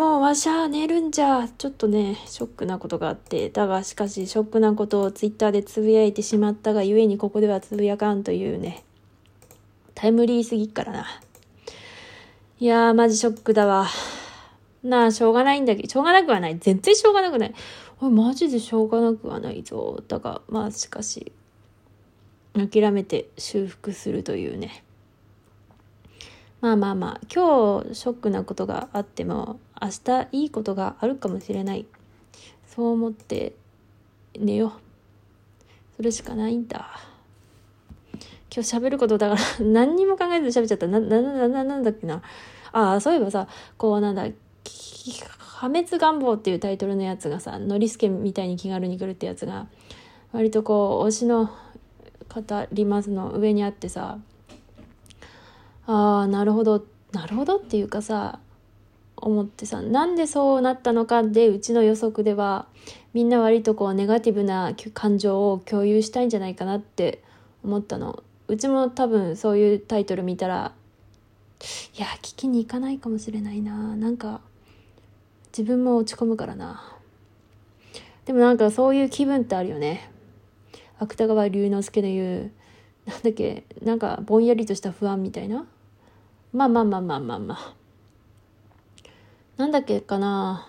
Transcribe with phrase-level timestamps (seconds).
[0.00, 1.46] もうわしゃ寝るんじゃ。
[1.46, 3.50] ちょっとね、ショックなことがあって。
[3.50, 8.82] だがしかし、ショックなことをツイッターでつぶやいてしまったがゆえにここではつぶやかんというね。
[9.94, 11.06] タイムリーすぎっからな。
[12.60, 13.88] いやー、マジショックだわ。
[14.82, 16.56] なあ、しょうがないんだけど、しょうがなくはない。
[16.58, 17.54] 全然しょうがなくない。
[18.00, 20.02] おい、マジでしょうがなくはないぞ。
[20.08, 21.30] だが、まあ、しかし、
[22.54, 24.82] 諦めて修復するというね。
[26.62, 31.86] まあまあまあ、今日ショックなことがあっても、明日いいことがあるかもしれない。
[32.66, 33.54] そう思って
[34.38, 34.72] 寝よう。
[35.96, 37.00] それしかないんだ。
[38.54, 40.86] 今日喋ることだから 何にも考えず喋っちゃった。
[40.86, 42.22] な、な、な、な、なんだっけな。
[42.72, 44.26] ああ、そういえばさ、こうなんだ、
[45.38, 49.66] 破滅願望っていうタイトルのやつがさ、ノリスケみたいに気軽に来るってやつが、
[50.32, 54.18] 割とこう、推しの語りますの上にあってさ、
[55.86, 58.38] ああ、なるほど、なるほどっていうかさ、
[59.20, 62.66] 思ってさ、なんでそうなったのかで、うちの予測では、
[63.12, 67.22] みんな割とこう、ネガティブな感情を共有したいんじゃないかなって
[67.62, 68.22] 思ったの。
[68.48, 70.72] うちも多分そういうタイトル見たら、
[71.96, 73.96] いや、聞きに行かないかもしれないな。
[73.96, 74.40] なんか、
[75.56, 76.82] 自分も落ち込むからな。
[78.24, 80.10] でもなんかそういう気分ってあるよね。
[80.98, 82.50] 芥川龍之介の言う、
[83.06, 85.66] なんだっけ、なんかぼんやりとした不安みたいな。
[86.52, 87.79] まあまあまあまあまあまあ。
[89.60, 90.66] なんだっけかな。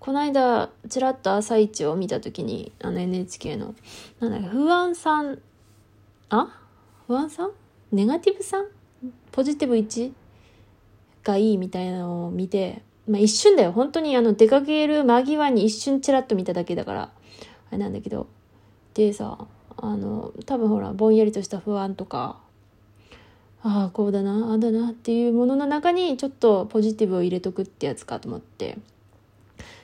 [0.00, 3.76] この間、ちらっと朝一を見たときに、あの NHK の、
[4.18, 5.38] なんだっけ、不安さん、
[6.28, 6.60] あ？
[7.06, 7.52] 不安さん？
[7.92, 8.66] ネガティブさん？
[9.30, 10.12] ポジティブ1
[11.22, 13.70] がいいみたいなのを見て、まあ一瞬だよ。
[13.70, 17.12] 本当にあの出かける間際に一瞬チラッと見ただけだから、あ
[17.70, 18.26] れなんだけど。
[18.94, 19.38] でさ、
[19.76, 22.40] あの、多分ほら、ぼんやりとした不安とか、
[23.62, 28.78] ああ、こうだな、ああだなっていうものの中にちょっとポジティブを入れとくってやつかと思って。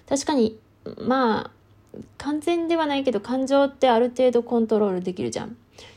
[0.09, 0.59] 確かに、
[0.99, 1.51] まあ、
[2.19, 5.49] 完全ではないけど感情ってある程度コントロールできるじゃん。
[5.49, 5.51] っ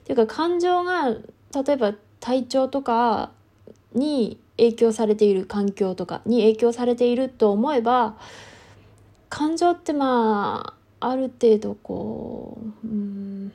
[0.04, 3.32] ていうか感情が例えば体調とか
[3.94, 8.18] に影響されている環境とかに影響されていると思えば
[9.30, 13.52] 感情ってまあある程度こううん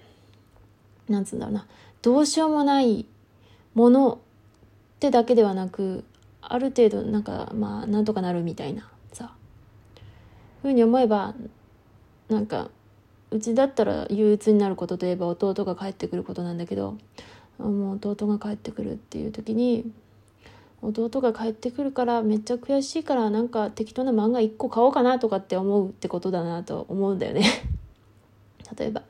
[1.08, 1.66] なんつうんだろうな
[2.02, 3.06] どうしようもない
[3.74, 4.18] ものっ
[5.00, 6.04] てだけではなく
[6.40, 9.34] ある程度なんかまあなんとかなるみたいなさ。
[10.62, 11.34] ふうに思えば
[12.28, 12.70] なんか
[13.30, 16.96] うちだったら憂鬱になることといえば弟が帰ってくることなんだけど
[17.58, 19.90] もう弟が帰ってくるっていう時に
[20.82, 27.44] 弟が帰ってくるからめっちゃ悔しいからなんか適当な漫画1個買おうかなとかって思うってことだなと思うんだよね。
[28.78, 29.02] 例えば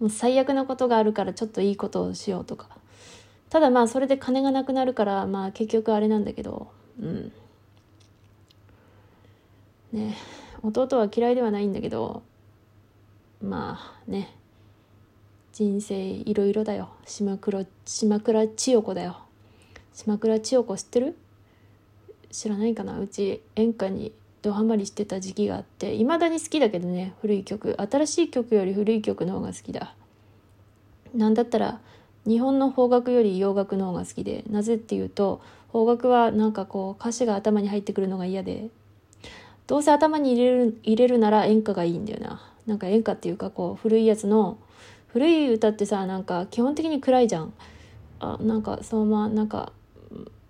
[0.00, 2.68] もう最悪なことがあるからちょっといいことをしようとか。
[3.50, 6.68] ただまあそれで金がなくなるからまあ結局あれなんだけど
[7.00, 7.32] うん。
[9.92, 10.16] ね
[10.62, 12.22] 弟は嫌いではないんだけど
[13.42, 14.34] まあね。
[15.52, 16.90] 人生いろいろだよ。
[17.06, 19.16] 島倉島倉千代子だよ。
[19.94, 21.16] 島倉千代子知ってる？
[22.30, 23.00] 知らないかな？
[23.00, 24.12] うち演歌に
[24.42, 27.74] ドハマりしてた時期があっていまだに好きだけどね古い曲。
[27.78, 29.94] 新しい曲より古い曲の方が好きだ。
[31.14, 31.80] なんだったら
[32.26, 38.68] 日本の邦楽より洋楽の方が好きでなぜっていうと邦楽はなんかこう歌詞が頭に入ってくるのが嫌で
[39.66, 42.40] どうせ頭に入れる入れるなら演歌がいいんだよな。
[42.66, 44.58] なんか演歌っていうかこう古いやつの
[45.08, 47.52] 古い歌ってさなんか基本的に暗いじゃん。
[48.20, 49.72] あなんかそのままなんか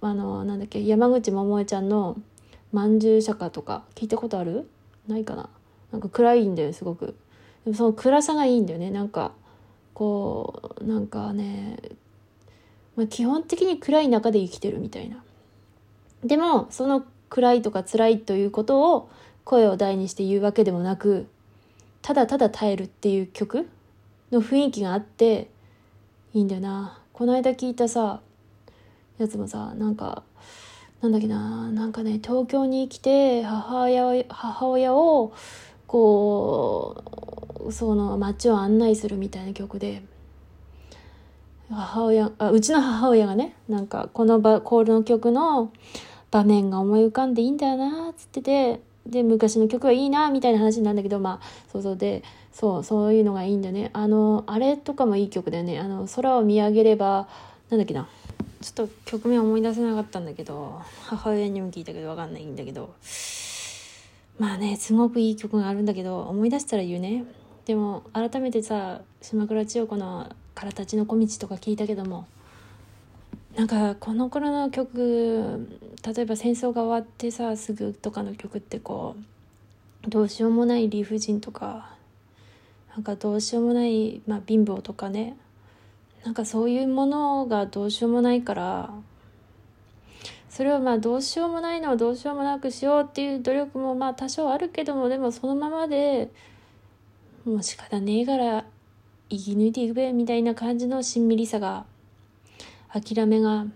[0.00, 2.16] あのなんだっけ山口百恵ちゃんの
[2.72, 4.68] 「まんじゅう釈迦」とか聞いたことある？
[5.08, 5.48] ないかな？
[5.92, 7.14] なんか暗いんだよすごく。
[7.64, 8.90] でもその暗さがいいんだよね。
[8.90, 9.32] なんか
[9.96, 11.78] こうなんかね、
[12.96, 15.24] まあ、基本的に暗い中で生きてるみたいな。
[16.22, 19.08] でもその暗いとか辛いということを
[19.44, 21.26] 声を大にして言うわけでもなく
[22.02, 23.70] ただただ耐えるっていう曲
[24.30, 25.48] の雰囲気があって
[26.34, 26.98] いいんだよな。
[27.14, 28.20] この間聞いたさ
[29.16, 30.24] やつもさなんか
[31.00, 35.32] なんだっけななんかね東京に来て母親母親を
[35.86, 37.25] こう
[37.70, 40.02] その街を案内するみたいな曲で
[41.70, 45.72] 母親あうちの母親がねなんかこの場この曲の
[46.30, 52.22] 場面が思い浮かんでいいんだよなっつっててで昔の曲はいいなみたいな話なんだけどまあそうそうで
[52.52, 53.90] そうそういうのがいいんだよね。
[53.92, 55.78] あのあれとかもいい曲だよね。
[55.78, 57.28] あの空を見上げれば
[57.68, 58.08] なんだっけな。
[58.62, 62.94] ちょっと曲名思い出せなかったんだけど母親にも聞いたけど分かんないんだけど。
[64.38, 67.24] まあねすごくいい曲があるんだけど思い出したら言うね。
[67.66, 72.26] でも改めてさ島倉千代子の「からたちの小道」とか聞いたけども
[73.56, 75.68] なんかこの頃の曲
[76.06, 79.16] 例えば戦争が終わってさすぐとかの曲ってこ
[80.06, 81.96] うどうしようもない理不尽とか
[82.94, 85.36] なんかどうしようもない、まあ、貧乏とかね
[86.24, 88.90] なんかそういうものがどうしようもないから
[90.48, 96.30] それはまあどうしようもないのをどうしようもなくしようっていう努力もまあ多少あるけどもでもそのままで
[97.46, 98.64] もう仕方ねえから
[99.30, 101.86] 生き抜いていくべみたいな感じのしんみりさが
[102.92, 103.66] 諦めが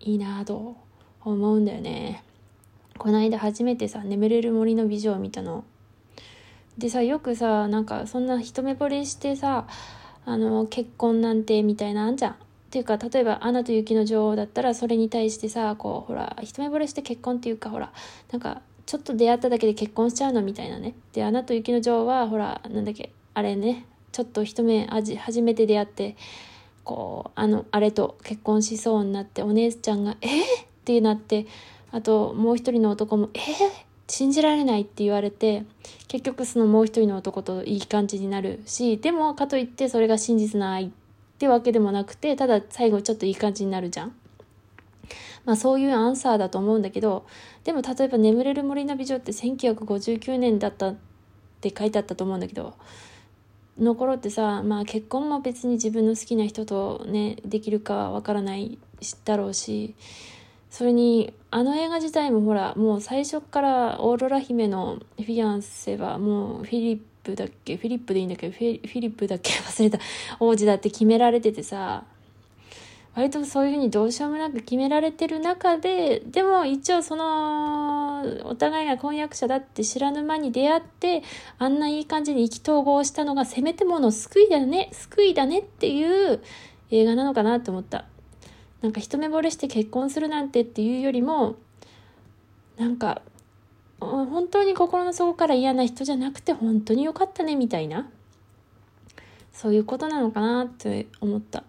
[0.00, 0.74] いいなと
[1.22, 2.24] 思うんだよね。
[2.96, 5.64] この間初めてさ「眠れる森の美女」を見たの。
[6.78, 9.66] でさよくさなんかそんな一目惚れしてさ
[10.24, 12.32] あの結婚なんてみたいなあんじゃん。
[12.32, 12.36] っ
[12.70, 17.92] ていうか例えば「アナと雪の女王」だったらそれに対してさこうほら一目惚れして結婚っていうかほら
[18.32, 20.94] なんかちょっと出会っただけで結婚しちゃうのみたいなね。
[21.12, 26.16] で、アナと雪の女王は、ほら、なんだっけ、あれね、ちょっと一目、初めて出会って、
[26.84, 31.46] こう、あの、あれと結婚しそうになって、お姉ちゃんが、えー、ってなって、
[31.90, 33.42] あと、もう一人の男も、えー、
[34.06, 35.64] 信じられないって言われて、
[36.08, 40.90] 結局そのもう一人の男といい感じになるし、でも、かといってそれが真実な愛っ
[41.38, 44.14] てわけでもなくて、ただ最後ちょっといい感じになるじゃん。
[45.44, 47.26] まあそういうアンサーだと思うんだけど、
[47.64, 50.96] でも例えば眠れる森の美女って1959年だったっ
[51.60, 52.74] て書いてあったと思うんだけど、
[53.78, 58.78] の頃ってさ、まあ結婚も別に自分の好きな人とね、できるかはわからない
[59.24, 59.94] だろうし、
[60.70, 67.76] それに、あの映画自体もほら、もう最初からオーロラ姫のフィアンセはもうフィリップだっけ？
[67.76, 68.48] フィリップでいいんだけ？
[68.48, 69.52] どフィリップだっけ？
[69.52, 69.98] 忘れた。
[70.40, 72.04] 王子だって決められててさ
[73.14, 81.22] 割とそういうふうにどうしようもなく決められてる中ででも一応そのお互いが婚約者だって知らぬ間に出会って
[81.58, 86.42] あんないい感じに意気投合したのがせめてもの救いだね救いだねっていう
[86.90, 88.06] 映画なのかなと思った。
[88.82, 91.56] なんか一目惚れして結婚するなんてっていうよりも
[92.76, 93.22] なんか
[93.98, 98.10] 本当に心の底から嫌な人じゃなくて本当に良かったねみたいな
[99.52, 101.64] そういうことなのかなって思った。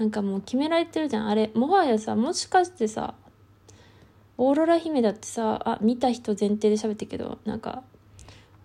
[0.00, 1.28] なんかもう決められてるじゃん。
[1.28, 3.12] あれもはやさもしかしてさ
[4.38, 7.82] オーロラ姫だってさあ見た人前提で喋ってるけどなんか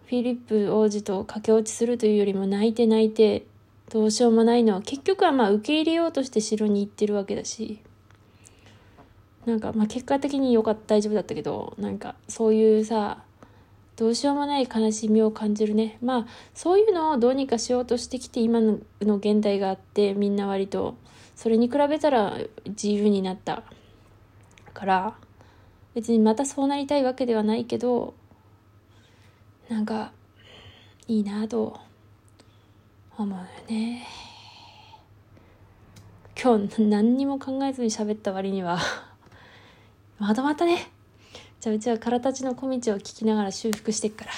[0.05, 3.45] フィリップ王子と駆け落ちするというよりも泣いて泣いて
[3.91, 7.81] どうしようもないのは結局はまあ受け入れようとして城に行ってるわけだし
[9.45, 13.23] なんかまあ結果的によかった大丈夫だったけどなんかそういうさ
[13.95, 15.97] どうしようもない悲しみを感じるね。
[16.01, 20.95] まあそういうのをどうにかしようとしてきて今の現代があってみんな割と。
[21.36, 23.63] それに比べたら自由になった。
[24.75, 25.15] から
[25.95, 28.13] 別にまたそうなりたいわけではないけど
[29.69, 30.12] なんか
[31.07, 31.80] いいなと
[33.18, 34.06] 思うよね。
[36.42, 38.77] 今日何にも考えずに喋った割には。
[40.19, 40.92] またまったね。
[41.60, 44.31] じゃあうちは空たちの小道を聞きながら修復してっから。